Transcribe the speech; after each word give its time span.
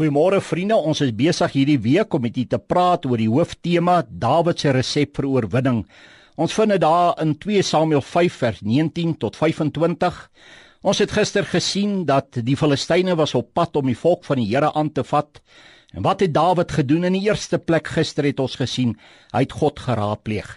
Goeiemôre 0.00 0.38
vriende, 0.40 0.78
ons 0.80 1.02
is 1.04 1.10
besig 1.12 1.52
hierdie 1.52 1.80
week 1.84 2.14
om 2.16 2.22
met 2.24 2.38
u 2.40 2.46
te 2.48 2.56
praat 2.56 3.04
oor 3.04 3.20
die 3.20 3.28
hooftema 3.28 3.98
Dawid 4.08 4.62
se 4.62 4.70
resep 4.72 5.18
vir 5.18 5.26
oorwinning. 5.28 5.82
Ons 6.40 6.54
vind 6.56 6.72
dit 6.72 6.80
daar 6.80 7.18
in 7.20 7.34
2 7.36 7.60
Samuel 7.68 8.00
5 8.00 8.38
vers 8.40 8.62
19 8.64 9.12
tot 9.20 9.36
25. 9.36 10.22
Ons 10.88 11.02
het 11.04 11.12
gister 11.12 11.44
gesien 11.44 12.06
dat 12.08 12.40
die 12.46 12.56
Filistyne 12.56 13.12
was 13.20 13.36
op 13.36 13.50
pad 13.52 13.76
om 13.76 13.92
die 13.92 13.98
volk 14.06 14.24
van 14.24 14.40
die 14.40 14.48
Here 14.48 14.72
aan 14.72 14.88
te 14.88 15.04
vat. 15.04 15.42
En 15.92 16.00
wat 16.08 16.24
het 16.24 16.32
Dawid 16.32 16.72
gedoen 16.78 17.04
in 17.10 17.18
die 17.18 17.26
eerste 17.28 17.60
plek 17.60 17.92
gister 17.92 18.24
het 18.24 18.40
ons 18.40 18.56
gesien, 18.56 18.96
hy 19.36 19.44
het 19.44 19.52
God 19.52 19.84
geraadpleeg. 19.84 20.48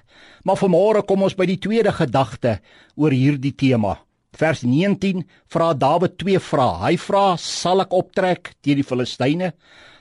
Maar 0.47 0.61
vanmôre 0.63 1.03
kom 1.03 1.27
ons 1.27 1.35
by 1.35 1.51
die 1.51 1.59
tweede 1.59 1.91
gedagte 1.91 2.61
oor 2.95 3.11
hierdie 3.11 3.57
tema. 3.59 3.97
Vers 4.33 4.63
19 4.65 5.23
vra 5.53 5.73
Dawid 5.73 6.17
twee 6.17 6.39
vrae. 6.39 6.79
Hy 6.87 6.97
vra: 6.97 7.37
"Sal 7.37 7.81
ek 7.81 7.93
optrek 7.93 8.55
teen 8.61 8.81
die 8.81 8.87
Filistyne?" 8.87 9.53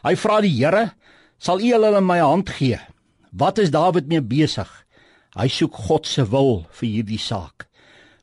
Hy 0.02 0.14
vra 0.16 0.40
die 0.40 0.56
Here: 0.56 0.92
"Sal 1.38 1.60
U 1.60 1.72
hulle 1.72 1.96
in 1.98 2.06
my 2.06 2.18
hand 2.18 2.50
gee?" 2.50 2.78
Wat 3.32 3.58
is 3.58 3.70
Dawid 3.70 4.08
mee 4.08 4.20
besig? 4.20 4.68
Hy 5.32 5.48
soek 5.48 5.72
God 5.88 6.06
se 6.06 6.24
wil 6.28 6.66
vir 6.76 6.88
hierdie 6.88 7.20
saak. 7.20 7.64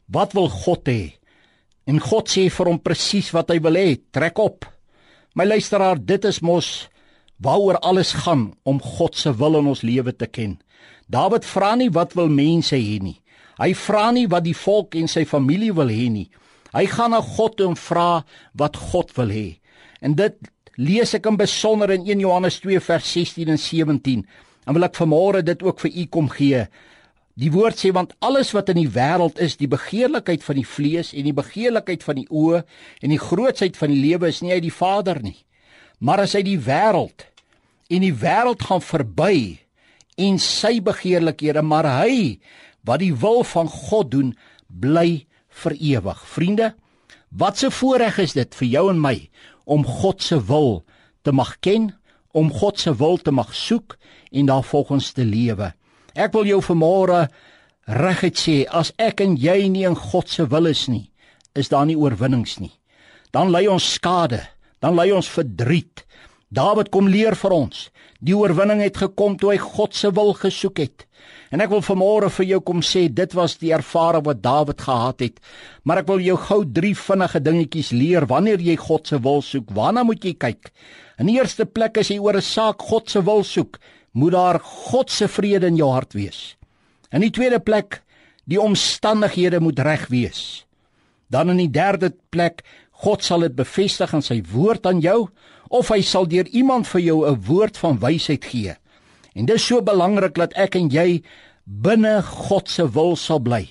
Wat 0.06 0.36
wil 0.38 0.50
God 0.50 0.86
hê? 0.86 1.18
En 1.90 1.98
God 1.98 2.30
sê 2.30 2.46
vir 2.54 2.70
hom 2.70 2.78
presies 2.78 3.32
wat 3.34 3.50
hy 3.50 3.58
wil 3.66 3.74
hê. 3.74 3.98
Trek 4.14 4.38
op. 4.38 4.68
My 5.34 5.48
luisteraar, 5.50 5.98
dit 5.98 6.26
is 6.26 6.42
mos 6.46 6.90
waaroor 7.42 7.80
alles 7.82 8.14
gaan 8.26 8.52
om 8.68 8.82
God 8.84 9.18
se 9.18 9.34
wil 9.34 9.58
in 9.58 9.70
ons 9.72 9.82
lewe 9.82 10.14
te 10.14 10.28
ken. 10.30 10.60
Dawid 11.10 11.48
vra 11.48 11.74
nie 11.80 11.90
wat 11.90 12.14
wil 12.14 12.30
mense 12.30 12.78
hê 12.78 13.00
nie. 13.02 13.18
Hy 13.60 13.74
vra 13.76 14.10
nie 14.16 14.28
wat 14.32 14.46
die 14.46 14.56
volk 14.56 14.96
en 14.96 15.10
sy 15.12 15.26
familie 15.28 15.74
wil 15.76 15.92
hê 15.92 16.08
nie. 16.12 16.30
Hy 16.72 16.86
gaan 16.92 17.12
na 17.16 17.20
God 17.26 17.60
en 17.66 17.76
vra 17.80 18.24
wat 18.58 18.78
God 18.92 19.12
wil 19.18 19.34
hê. 19.34 19.48
En 20.02 20.16
dit 20.16 20.36
lees 20.80 21.12
ek 21.18 21.28
in 21.28 21.40
besonder 21.40 21.92
in 21.92 22.06
1 22.08 22.22
Johannes 22.24 22.60
2 22.64 22.80
vers 22.86 23.10
16 23.16 23.52
en 23.52 23.60
17. 23.60 24.24
En 24.68 24.78
wil 24.78 24.88
ek 24.88 25.00
vanmôre 25.00 25.44
dit 25.44 25.66
ook 25.66 25.82
vir 25.84 25.92
u 25.92 26.06
kom 26.14 26.30
gee. 26.32 26.64
Die 27.40 27.52
woord 27.52 27.80
sê 27.80 27.92
want 27.96 28.16
alles 28.26 28.52
wat 28.56 28.70
in 28.74 28.82
die 28.82 28.92
wêreld 28.92 29.40
is, 29.40 29.56
die 29.60 29.70
begeerlikheid 29.72 30.44
van 30.44 30.60
die 30.60 30.68
vlees 30.68 31.14
en 31.16 31.28
die 31.28 31.36
begeerlikheid 31.36 32.04
van 32.04 32.20
die 32.20 32.28
oë 32.28 32.64
en 33.04 33.14
die 33.14 33.22
grootsheid 33.22 33.80
van 33.80 33.94
die 33.94 34.02
lewe 34.04 34.32
is 34.32 34.42
nie 34.44 34.52
uit 34.56 34.66
die 34.66 34.76
Vader 34.76 35.22
nie, 35.24 35.38
maar 36.04 36.26
is 36.26 36.36
uit 36.36 36.48
die 36.48 36.60
wêreld. 36.60 37.24
En 37.90 38.04
die 38.04 38.14
wêreld 38.14 38.66
gaan 38.68 38.84
verby 38.84 39.36
en 40.20 40.40
sy 40.44 40.82
begeerlikhede, 40.84 41.64
maar 41.64 41.88
hy 42.02 42.40
wat 42.90 43.04
die 43.04 43.14
wil 43.14 43.44
van 43.46 43.70
God 43.70 44.12
doen, 44.12 44.34
bly 44.68 45.28
vir 45.62 45.76
ewig. 45.78 46.22
Vriende, 46.34 46.74
wat 47.30 47.64
'n 47.64 47.72
voorreg 47.72 48.18
is 48.18 48.34
dit 48.34 48.56
vir 48.56 48.68
jou 48.68 48.90
en 48.90 49.02
my 49.02 49.30
om 49.66 49.86
God 49.86 50.22
se 50.22 50.38
wil 50.46 50.84
te 51.22 51.32
mag 51.32 51.60
ken, 51.60 51.94
om 52.34 52.52
God 52.52 52.80
se 52.80 52.96
wil 52.96 53.18
te 53.18 53.32
mag 53.32 53.56
soek 53.56 53.98
en 54.32 54.46
daarvolgens 54.46 55.12
te 55.12 55.26
lewe. 55.26 55.74
Ek 56.14 56.34
wil 56.34 56.46
jou 56.46 56.62
vanmôre 56.62 57.28
reguit 57.86 58.38
sê, 58.38 58.66
as 58.70 58.92
ek 58.98 59.22
en 59.22 59.36
jy 59.38 59.68
nie 59.70 59.86
in 59.86 59.96
God 59.96 60.30
se 60.30 60.46
wil 60.48 60.66
is 60.66 60.88
nie, 60.88 61.12
is 61.56 61.70
daar 61.70 61.86
nie 61.86 61.98
oorwinnings 61.98 62.60
nie. 62.60 62.74
Dan 63.32 63.52
lei 63.52 63.68
ons 63.68 63.94
skade, 63.94 64.42
dan 64.80 64.96
lei 64.96 65.12
ons 65.12 65.30
verdriet. 65.30 66.06
Dawid 66.50 66.88
kom 66.90 67.06
leer 67.06 67.36
vir 67.38 67.54
ons, 67.54 67.90
die 68.26 68.34
oorwinning 68.34 68.80
het 68.82 68.98
gekom 68.98 69.36
toe 69.38 69.52
hy 69.54 69.60
God 69.62 69.94
se 69.94 70.10
wil 70.18 70.34
gesoek 70.34 70.80
het. 70.82 71.06
En 71.54 71.62
ek 71.62 71.70
wil 71.70 71.84
vanmôre 71.86 72.32
vir 72.34 72.48
jou 72.56 72.60
kom 72.66 72.82
sê 72.86 73.04
dit 73.14 73.36
was 73.38 73.60
die 73.62 73.70
ervaring 73.76 74.26
wat 74.26 74.42
Dawid 74.42 74.82
gehad 74.82 75.22
het. 75.22 75.38
Maar 75.86 76.02
ek 76.02 76.10
wil 76.10 76.24
jou 76.26 76.38
gou 76.48 76.64
drie 76.66 76.96
vinnige 76.98 77.42
dingetjies 77.46 77.92
leer 77.94 78.26
wanneer 78.30 78.62
jy 78.66 78.80
God 78.82 79.06
se 79.10 79.20
wil 79.22 79.44
soek. 79.46 79.70
Waarna 79.78 80.04
moet 80.08 80.26
jy 80.26 80.34
kyk? 80.42 80.72
In 81.22 81.30
die 81.30 81.38
eerste 81.38 81.68
plek 81.70 82.02
as 82.02 82.10
jy 82.10 82.18
oor 82.18 82.38
'n 82.38 82.42
saak 82.42 82.82
God 82.82 83.10
se 83.10 83.22
wil 83.22 83.44
soek, 83.44 83.78
moet 84.14 84.34
daar 84.34 84.60
God 84.60 85.10
se 85.10 85.28
vrede 85.28 85.68
in 85.68 85.78
jou 85.78 85.92
hart 85.92 86.14
wees. 86.14 86.56
In 87.12 87.22
die 87.22 87.32
tweede 87.32 87.60
plek, 87.60 88.02
die 88.46 88.62
omstandighede 88.62 89.60
moet 89.60 89.80
reg 89.80 90.08
wees. 90.10 90.66
Dan 91.30 91.50
in 91.54 91.58
die 91.58 91.72
derde 91.72 92.12
plek, 92.34 92.64
God 92.92 93.24
sal 93.24 93.46
dit 93.46 93.56
bevestig 93.56 94.14
in 94.14 94.26
sy 94.26 94.42
woord 94.52 94.86
aan 94.90 95.00
jou 95.00 95.30
of 95.70 95.92
hy 95.94 96.02
sal 96.02 96.26
deur 96.28 96.48
iemand 96.50 96.88
vir 96.90 97.02
jou 97.02 97.26
'n 97.26 97.42
woord 97.48 97.78
van 97.78 98.00
wysheid 98.00 98.46
gee. 98.46 98.76
En 99.36 99.46
dis 99.46 99.66
so 99.66 99.82
belangrik 99.82 100.36
dat 100.36 100.54
ek 100.54 100.76
en 100.76 100.90
jy 100.90 101.22
binne 101.64 102.22
God 102.24 102.70
se 102.70 102.88
wil 102.92 103.16
sal 103.16 103.40
bly. 103.40 103.70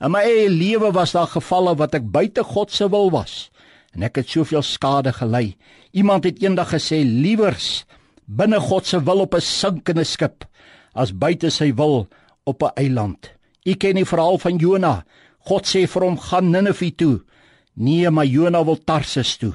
In 0.00 0.10
my 0.10 0.22
eie 0.24 0.48
lewe 0.48 0.92
was 0.92 1.12
daar 1.12 1.26
gevalle 1.26 1.74
wat 1.76 1.94
ek 1.94 2.10
buite 2.10 2.44
God 2.44 2.70
se 2.70 2.88
wil 2.88 3.10
was 3.10 3.50
en 3.94 4.02
ek 4.06 4.16
het 4.16 4.28
soveel 4.28 4.62
skade 4.62 5.12
gely. 5.12 5.56
Iemand 5.92 6.24
het 6.24 6.42
eendag 6.42 6.70
gesê 6.70 7.02
liewers 7.04 7.84
binne 8.26 8.60
God 8.62 8.86
se 8.86 9.00
wil 9.02 9.20
op 9.26 9.34
'n 9.34 9.40
sinkende 9.40 10.04
skip 10.04 10.44
as 10.94 11.12
buite 11.12 11.50
sy 11.50 11.74
wil 11.74 12.08
op 12.44 12.62
'n 12.62 12.72
eiland. 12.76 13.30
U 13.66 13.74
ken 13.74 13.94
die 13.94 14.04
verhaal 14.04 14.38
van 14.38 14.56
Jona. 14.56 15.04
God 15.48 15.66
sê 15.66 15.86
vir 15.86 16.06
hom 16.06 16.18
gaan 16.18 16.50
Ninive 16.50 16.90
toe. 16.96 17.20
Nee, 17.76 18.10
maar 18.10 18.26
Jona 18.26 18.64
wil 18.64 18.76
Tarsis 18.84 19.36
toe. 19.36 19.54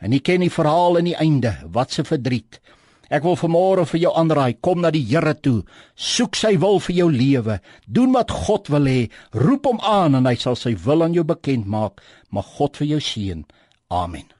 En 0.00 0.12
u 0.12 0.18
ken 0.18 0.40
die 0.40 0.52
verhaal 0.52 0.98
in 1.00 1.10
die 1.10 1.16
einde, 1.16 1.56
wat 1.72 1.98
'n 1.98 2.04
verdriet. 2.04 2.60
Ek 3.08 3.22
wil 3.22 3.36
vanmôre 3.38 3.86
vir 3.86 4.00
jou 4.00 4.12
aanraai, 4.18 4.58
kom 4.60 4.80
na 4.80 4.90
die 4.90 5.04
Here 5.04 5.34
toe. 5.34 5.62
Soek 5.94 6.34
sy 6.34 6.56
wil 6.58 6.80
vir 6.80 6.96
jou 6.96 7.10
lewe. 7.10 7.60
Doen 7.86 8.12
wat 8.12 8.30
God 8.30 8.68
wil 8.68 8.88
hê. 8.90 9.10
Roep 9.32 9.64
hom 9.66 9.80
aan 9.80 10.14
en 10.14 10.26
hy 10.26 10.34
sal 10.34 10.56
sy 10.56 10.74
wil 10.74 11.02
aan 11.02 11.14
jou 11.14 11.24
bekend 11.24 11.66
maak. 11.66 12.02
Mag 12.30 12.44
God 12.58 12.76
vir 12.76 12.86
jou 12.86 13.00
seën. 13.00 13.44
Amen. 13.90 14.35